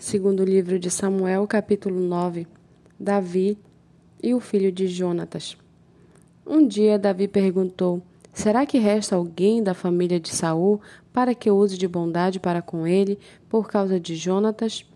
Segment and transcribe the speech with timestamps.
[0.00, 2.46] Segundo livro de Samuel, capítulo 9,
[3.00, 3.58] Davi
[4.22, 5.58] e o filho de Jonatas.
[6.46, 8.00] Um dia Davi perguntou:
[8.32, 10.80] Será que resta alguém da família de Saul
[11.12, 14.86] para que eu use de bondade para com ele por causa de Jonatas?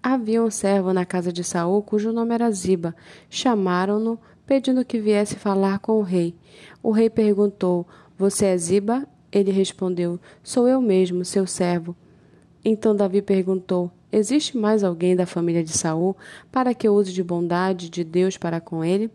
[0.00, 2.94] Havia um servo na casa de Saul cujo nome era Ziba.
[3.28, 4.16] Chamaram-no
[4.46, 6.36] pedindo que viesse falar com o rei.
[6.80, 7.84] O rei perguntou:
[8.16, 9.08] Você é Ziba?
[9.32, 11.96] Ele respondeu: Sou eu mesmo, seu servo.
[12.64, 16.16] Então Davi perguntou: Existe mais alguém da família de Saul
[16.50, 19.10] para que eu use de bondade de Deus para com ele?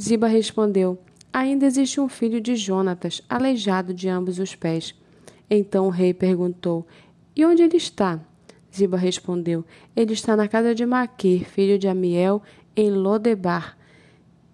[0.00, 0.98] Ziba respondeu:
[1.32, 4.94] Ainda existe um filho de Jonatas, aleijado de ambos os pés.
[5.50, 6.86] Então o rei perguntou:
[7.34, 8.20] E onde ele está?
[8.74, 12.42] Ziba respondeu: Ele está na casa de Maquir, filho de Amiel,
[12.76, 13.76] em Lodebar.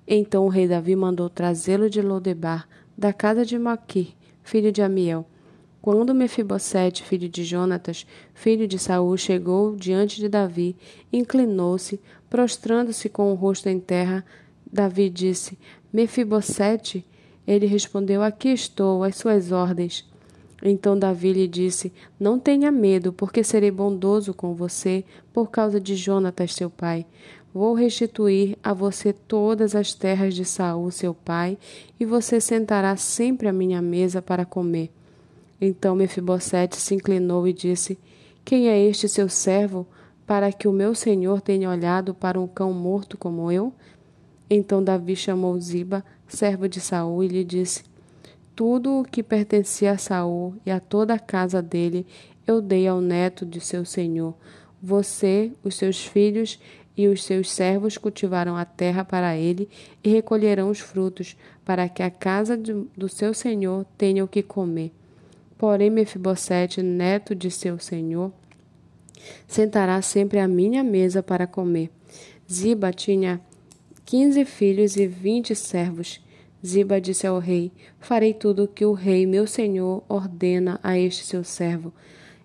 [0.07, 4.09] Então o rei Davi mandou trazê-lo de Lodebar, da casa de Maquir,
[4.43, 5.27] filho de Amiel.
[5.83, 10.77] Quando Mefibosete, filho de Jonatas, filho de Saul, chegou diante de Davi,
[11.13, 12.01] inclinou-se,
[12.31, 14.25] prostrando-se com o rosto em terra,
[14.73, 15.59] Davi disse:
[15.93, 17.05] Mefibosete?
[17.45, 20.09] Ele respondeu: Aqui estou, às suas ordens.
[20.63, 25.97] Então Davi lhe disse: Não tenha medo, porque serei bondoso com você por causa de
[25.97, 27.05] Jonatas, seu pai.
[27.53, 31.59] Vou restituir a você todas as terras de Saul, seu pai,
[31.99, 34.89] e você sentará sempre à minha mesa para comer.
[35.65, 37.97] Então Mefibosete se inclinou e disse:
[38.45, 39.87] Quem é este seu servo,
[40.27, 43.73] para que o meu senhor tenha olhado para um cão morto como eu?
[44.51, 47.85] Então Davi chamou Ziba, servo de Saul, e lhe disse:
[48.57, 52.05] Tudo o que pertencia a Saul e a toda a casa dele
[52.45, 54.35] eu dei ao neto de seu senhor.
[54.83, 56.59] Você, os seus filhos
[56.97, 59.69] e os seus servos cultivarão a terra para ele
[60.03, 64.91] e recolherão os frutos, para que a casa do seu senhor tenha o que comer.
[65.63, 68.33] Porém, Mefibosete, neto de seu senhor,
[69.47, 71.89] sentará sempre à minha mesa para comer.
[72.51, 73.41] Ziba tinha
[74.05, 76.21] quinze filhos e vinte servos.
[76.67, 81.25] Ziba disse ao rei: Farei tudo o que o rei, meu senhor, ordena a este
[81.25, 81.95] seu servo.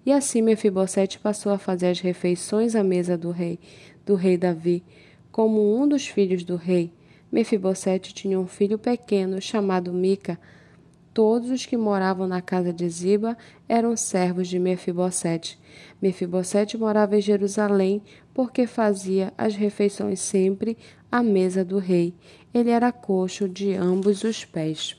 [0.05, 3.57] E assim Mefibosete passou a fazer as refeições à mesa do rei,
[4.05, 4.83] do rei Davi,
[5.31, 6.93] como um dos filhos do rei.
[7.31, 10.39] Mefibosete tinha um filho pequeno chamado Mica.
[11.17, 13.35] Todos os que moravam na casa de Ziba
[13.67, 15.59] eram servos de Mefibosete.
[15.99, 18.03] Mefibosete morava em Jerusalém
[18.35, 20.77] porque fazia as refeições sempre
[21.11, 22.13] à mesa do rei.
[22.53, 24.95] Ele era coxo de ambos os pés.